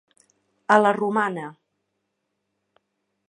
[0.75, 1.45] A la romana.